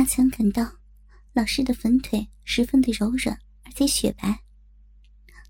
[0.00, 0.78] 阿强感到
[1.34, 4.40] 老师的粉腿十分的柔软而且雪白，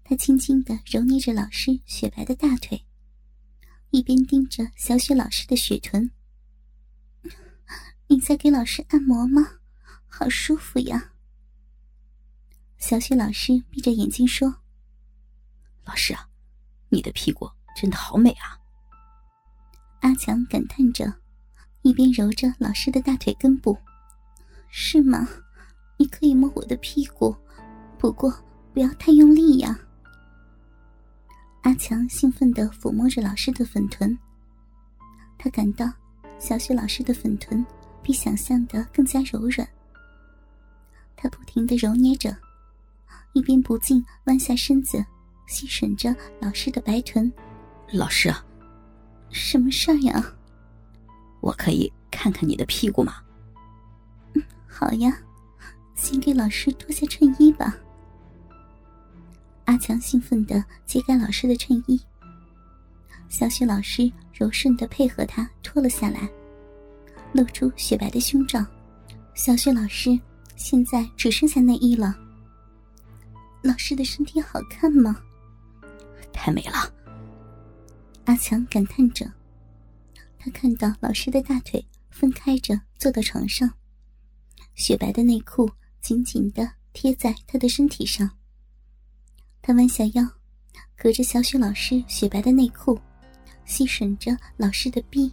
[0.02, 2.84] 他轻轻的揉捏着老师雪白的大腿，
[3.90, 6.10] 一边盯着小雪老师的雪臀。
[8.08, 9.60] 你在给老师按摩吗？
[10.08, 11.12] 好舒服呀！
[12.76, 14.52] 小雪老师闭着眼睛说
[15.86, 16.28] ：“老师啊，
[16.88, 17.48] 你的屁股
[17.80, 18.58] 真的好美啊！”
[20.02, 21.20] 阿强感叹着，
[21.82, 23.78] 一边揉着老师的大腿根部。
[24.70, 25.28] 是吗？
[25.96, 27.36] 你可以摸我的屁股，
[27.98, 28.32] 不过
[28.72, 29.78] 不要太用力呀。
[31.62, 34.16] 阿强兴奋地抚摸着老师的粉臀，
[35.36, 35.92] 他感到
[36.38, 37.64] 小雪老师的粉臀
[38.02, 39.68] 比想象的更加柔软。
[41.16, 42.34] 他不停地揉捏着，
[43.34, 45.04] 一边不禁弯下身子
[45.46, 47.30] 细吮着老师的白臀。
[47.92, 48.42] 老师啊，
[49.28, 50.32] 什么事儿呀？
[51.42, 53.16] 我可以看看你的屁股吗？
[54.70, 55.18] 好呀，
[55.94, 57.76] 先给老师脱下衬衣吧。
[59.64, 62.00] 阿强兴奋地揭开老师的衬衣，
[63.28, 66.28] 小雪老师柔顺地配合他脱了下来，
[67.32, 68.64] 露出雪白的胸罩。
[69.34, 70.18] 小雪老师
[70.56, 72.16] 现在只剩下内衣了。
[73.62, 75.20] 老师的身体好看吗？
[76.32, 76.92] 太美了。
[78.24, 79.30] 阿强感叹着，
[80.38, 83.70] 他看到老师的大腿分开着坐到床上。
[84.80, 88.30] 雪白的内裤紧紧的贴在他的身体上。
[89.60, 90.26] 他弯下腰，
[90.96, 92.98] 隔着小雪老师雪白的内裤，
[93.66, 95.30] 吸吮着老师的臂。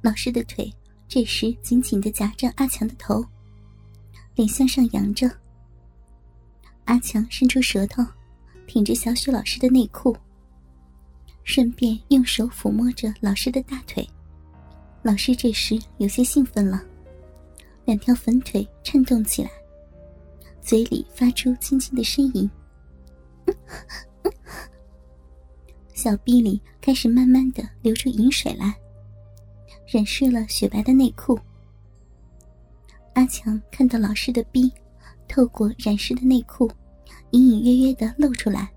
[0.00, 0.72] 老师的腿
[1.06, 3.22] 这时紧紧的夹着阿强的头，
[4.34, 5.30] 脸向上扬着。
[6.86, 8.02] 阿强伸出舌头，
[8.66, 10.16] 舔着小雪老师的内裤，
[11.44, 14.08] 顺便用手抚摸着老师的大腿。
[15.02, 16.82] 老师这时有些兴奋了。
[17.88, 19.50] 两条粉腿颤动起来，
[20.60, 22.50] 嘴里发出轻轻的呻吟，
[25.94, 28.78] 小臂里开始慢慢的流出饮水来，
[29.86, 31.40] 染湿了雪白的内裤。
[33.14, 34.70] 阿强看到老师的臂
[35.26, 36.70] 透过染湿的内裤，
[37.30, 38.70] 隐隐约约的露出来，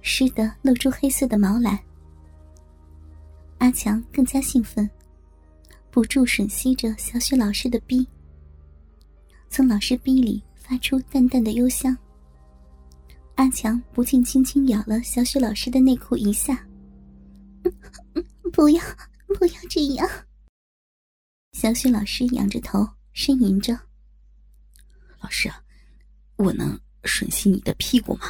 [0.00, 1.82] 湿的露出黑色的毛来。
[3.58, 4.88] 阿强更加兴奋。
[5.90, 8.06] 不住吮吸着小雪老师的逼，
[9.48, 11.96] 从老师逼里发出淡淡的幽香。
[13.34, 16.64] 阿强不禁轻轻咬了小雪老师的内裤一下，
[18.52, 18.82] 不要，
[19.36, 20.08] 不要这样！
[21.52, 23.76] 小雪老师仰着头呻吟着
[25.20, 25.50] ：“老师，
[26.36, 28.26] 我能吮吸你的屁股吗？”“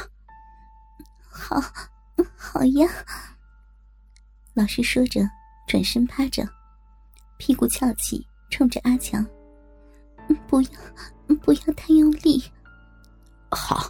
[1.29, 1.61] 好，
[2.35, 2.89] 好呀。”
[4.55, 5.21] 老师说着，
[5.67, 6.47] 转身趴着。
[7.41, 9.25] 屁股翘起，冲着阿强。
[10.47, 10.69] 不要，
[11.41, 12.39] 不要太用力。
[13.49, 13.89] 好。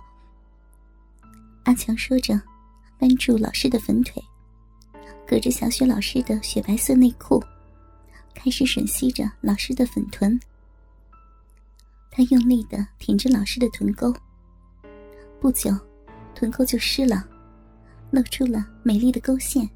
[1.65, 2.41] 阿强说着，
[2.97, 4.23] 扳住老师的粉腿，
[5.27, 7.43] 隔着小雪老师的雪白色内裤，
[8.33, 10.39] 开始吮吸着老师的粉臀。
[12.09, 14.15] 他用力的挺着老师的臀沟，
[15.41, 15.77] 不久，
[16.33, 17.27] 臀沟就湿了，
[18.11, 19.69] 露出了美丽的沟线。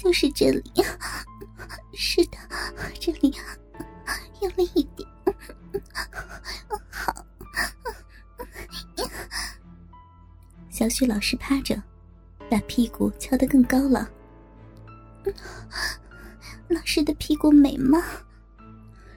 [0.00, 0.62] 就是这里，
[1.92, 2.38] 是的，
[3.00, 3.34] 这里
[4.40, 5.08] 用力一点，
[6.88, 7.12] 好。
[10.70, 11.82] 小雪老师趴着，
[12.48, 14.08] 把屁股翘得更高了。
[16.68, 18.00] 老师的屁股美吗？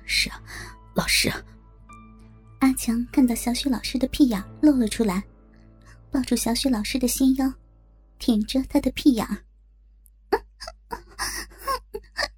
[0.05, 0.41] 是啊，
[0.95, 1.31] 老师。
[2.57, 5.23] 阿强看到小雪老师的屁眼露了出来，
[6.09, 7.53] 抱住小雪老师的纤腰，
[8.17, 9.27] 舔着她的屁眼。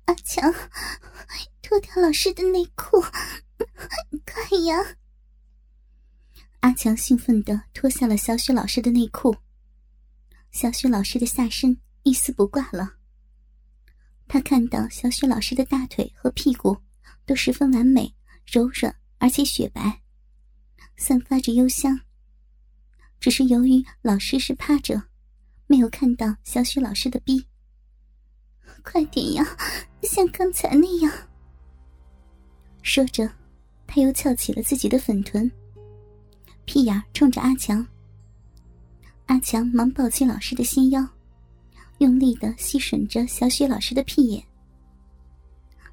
[0.05, 0.53] 阿强，
[1.61, 3.01] 脱掉老师的内裤，
[4.25, 4.97] 快呀！
[6.59, 9.35] 阿强兴奋的脱下了小雪老师的内裤，
[10.51, 12.95] 小雪老师的下身一丝不挂了。
[14.27, 16.77] 他看到小雪老师的大腿和屁股
[17.25, 18.13] 都十分完美、
[18.45, 20.01] 柔软，而且雪白，
[20.97, 22.01] 散发着幽香。
[23.19, 25.03] 只是由于老师是趴着，
[25.67, 27.47] 没有看到小雪老师的臂。
[28.83, 29.45] 快点呀，
[30.01, 31.11] 像刚才那样。
[32.81, 33.29] 说着，
[33.87, 35.49] 他又翘起了自己的粉臀，
[36.65, 37.85] 屁眼冲着阿强。
[39.27, 41.07] 阿强忙抱起老师的纤腰，
[41.99, 44.43] 用力的吸吮着小雪老师的屁眼。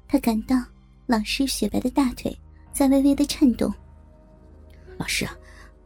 [0.07, 0.57] 他感到
[1.05, 2.37] 老师雪白的大腿
[2.73, 3.73] 在微微的颤动。
[4.97, 5.25] 老师，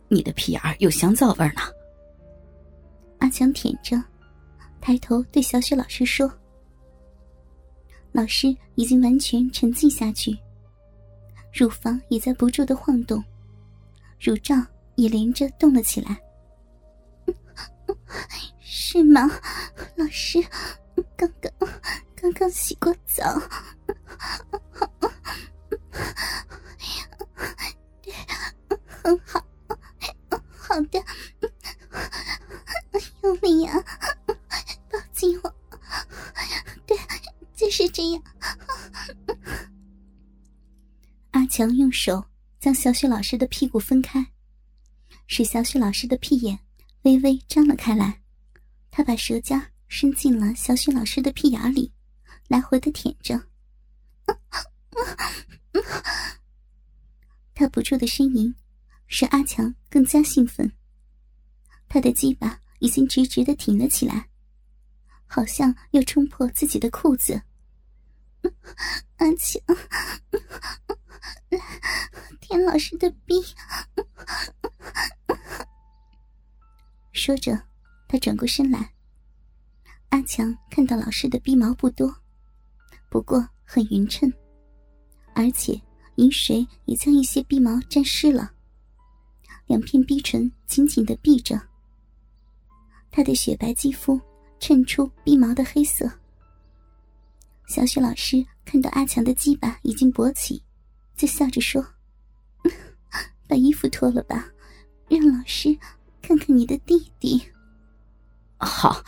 [0.07, 1.61] 你的屁眼有香皂味呢。
[3.19, 4.03] 阿强舔着，
[4.81, 6.31] 抬头对小雪老师说。
[8.15, 10.39] 老师已经完全沉浸下去，
[11.51, 13.21] 乳房也在不住的晃动，
[14.21, 14.55] 乳罩
[14.95, 16.17] 也连着动了起来。
[18.61, 19.29] 是吗，
[19.97, 20.41] 老师？
[21.17, 21.51] 刚刚
[22.15, 23.37] 刚刚洗过澡，
[37.95, 38.21] 这样。
[41.31, 42.25] 阿强用手
[42.59, 44.33] 将小雪老师的屁股分开，
[45.27, 46.59] 使小雪老师的屁眼
[47.03, 48.21] 微微张了开来，
[48.91, 49.71] 他把舌尖。
[49.87, 51.93] 伸进了小雪老师的屁眼里，
[52.47, 53.39] 来回的舔着。
[57.53, 58.53] 他不住的呻吟，
[59.07, 60.69] 使阿强更加兴奋。
[61.87, 64.27] 他的鸡巴已经直直的挺了起来，
[65.27, 67.39] 好像要冲破自己的裤子。
[69.17, 69.61] 阿强，
[71.49, 71.59] 来
[72.41, 73.35] 舔老师的逼。
[77.11, 77.59] 说着，
[78.07, 78.93] 他转过身来。
[80.09, 82.15] 阿强看到老师的鼻毛不多，
[83.09, 84.31] 不过很匀称，
[85.33, 85.81] 而且
[86.15, 88.51] 饮水也将一些鼻毛沾湿了。
[89.65, 91.59] 两片逼唇紧紧的闭着，
[93.11, 94.19] 他的雪白肌肤
[94.59, 96.09] 衬出鼻毛的黑色。
[97.67, 100.63] 小雪老师看到阿强的鸡巴已经勃起，
[101.15, 101.85] 就笑着说
[103.47, 104.47] ：“把衣服脱了吧，
[105.09, 105.77] 让老师
[106.21, 107.41] 看看你的弟弟。”
[108.57, 109.03] 好。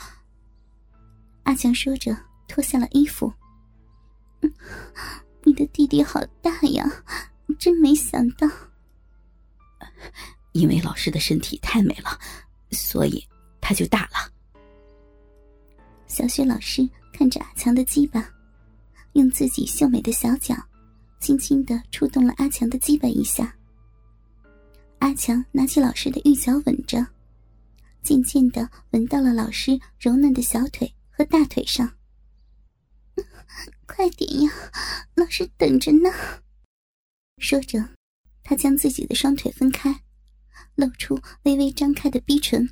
[1.44, 2.15] 阿强说着，
[2.48, 3.31] 脱下了衣服。
[5.44, 6.83] 你的弟弟好大呀，
[7.57, 8.48] 真没想到。
[10.51, 12.19] 因为老师的身体太美了，
[12.71, 13.25] 所以
[13.62, 14.30] 他就大了。
[16.06, 18.30] 小雪老师看着阿强的鸡巴，
[19.18, 20.56] 用自己秀美的小脚，
[21.19, 23.54] 轻轻的触动了阿强的鸡巴一下。
[25.00, 27.06] 阿强拿起老师的玉脚吻着，
[28.02, 30.94] 渐渐的吻到了老师柔嫩的小腿。
[31.18, 31.98] 和大腿上，
[33.88, 34.52] 快点呀！
[35.16, 36.12] 老师等着呢。
[37.40, 37.84] 说着，
[38.44, 40.04] 他将自己的双腿分开，
[40.75, 42.69] 露出微微张开的逼唇。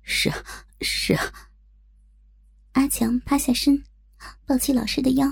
[0.00, 0.42] 是啊，
[0.80, 1.50] 是啊。
[2.72, 3.84] 阿强趴下身，
[4.46, 5.30] 抱起老师的腰，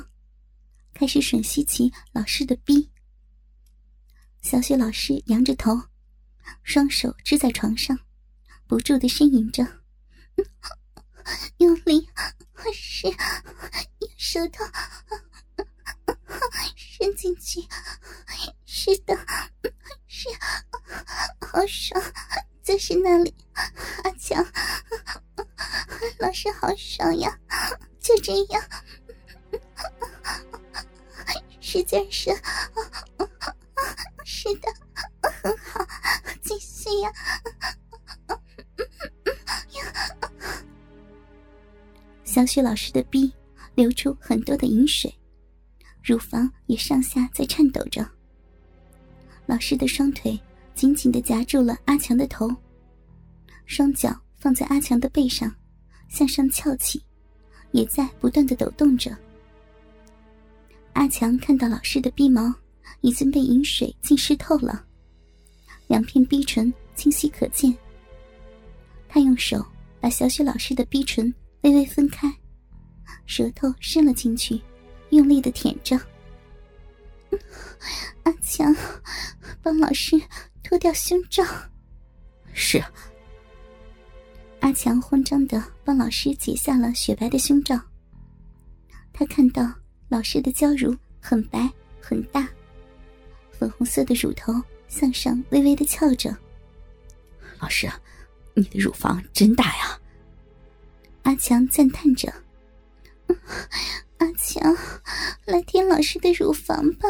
[0.99, 2.91] 开始吮吸起老师的逼。
[4.41, 5.79] 小雪老师仰着头，
[6.63, 7.99] 双手支在床上，
[8.67, 9.63] 不住的呻吟着。
[11.59, 12.09] 用力，
[12.73, 14.65] 是，用舌头
[16.75, 17.61] 伸进去，
[18.65, 19.15] 是的，
[20.07, 20.31] 是，
[21.47, 22.03] 好爽，
[22.63, 23.35] 就是那里，
[24.03, 24.43] 阿强，
[26.21, 27.39] 老师好爽呀，
[28.01, 28.63] 就这样，
[31.77, 32.31] 使劲射，
[34.25, 34.73] 是的，
[35.43, 35.87] 很好，
[36.41, 37.13] 继续呀。
[42.25, 43.31] 小雪老师的逼
[43.75, 45.15] 流出很多的饮水，
[46.03, 48.11] 乳房也上下在颤抖着。
[49.45, 50.41] 老师的双腿
[50.75, 52.49] 紧紧的夹住了阿强的头，
[53.67, 55.55] 双脚放在阿强的背上，
[56.09, 57.05] 向上翘起，
[57.73, 59.15] 也在不断的抖动着。
[60.97, 62.51] 阿强看到老师的鼻毛
[63.03, 64.83] 已经被饮水浸湿透了，
[65.89, 67.77] 两片逼唇清晰可见。
[69.07, 69.63] 他用手
[70.01, 71.33] 把小雪老师的逼唇。
[71.63, 72.33] 微微分开，
[73.27, 74.61] 舌头伸了进去，
[75.11, 76.01] 用力的舔着。
[78.23, 78.73] 阿强，
[79.61, 80.21] 帮老师
[80.63, 81.43] 脱掉胸罩。
[82.53, 82.81] 是。
[84.61, 87.77] 阿强慌张的帮老师解下了雪白的胸罩。
[89.13, 89.75] 他看到
[90.09, 91.69] 老师的娇乳很白
[92.01, 92.49] 很大，
[93.51, 94.53] 粉红色的乳头
[94.89, 96.37] 向上微微的翘着。
[97.59, 97.91] 老师，
[98.55, 100.01] 你的乳房真大呀！
[101.23, 102.33] 阿强赞叹着
[104.19, 104.63] ：“阿强，
[105.45, 107.09] 来舔老师的乳房吧。”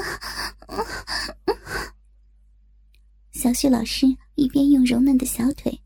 [3.33, 5.83] 小雪老师一边用柔嫩的小腿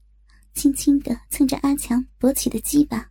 [0.54, 3.10] 轻轻的蹭着阿强勃起的鸡巴，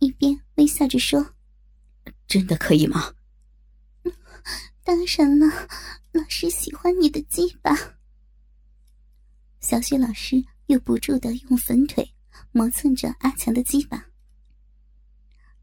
[0.00, 1.34] 一边微笑着说
[2.26, 3.14] ：“真的可以吗
[4.84, 5.46] ？”“当然了，
[6.12, 7.74] 老师喜欢你的鸡巴。”
[9.60, 12.14] 小雪老师又不住的用粉腿
[12.52, 14.06] 磨蹭着阿强的鸡巴。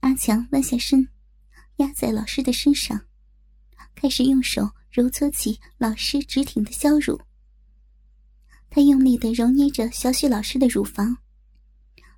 [0.01, 1.07] 阿强弯下身，
[1.77, 3.05] 压在老师的身上，
[3.95, 7.19] 开始用手揉搓起老师直挺的娇乳。
[8.69, 11.17] 他用力的揉捏着小雪老师的乳房，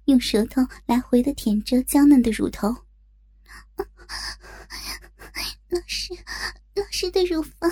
[0.05, 2.75] 用舌头来回的舔着娇嫩的乳头。
[5.69, 6.13] 老师，
[6.75, 7.69] 老师的乳房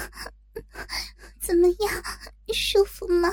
[1.40, 2.04] 怎么样？
[2.54, 3.30] 舒服吗？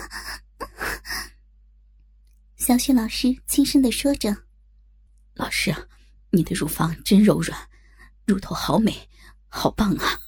[2.56, 4.44] 小雪老师轻声的说着
[5.34, 5.88] ：“老师，
[6.30, 7.68] 你的乳房真柔软，
[8.24, 9.08] 乳头好美，
[9.48, 10.20] 好棒啊！”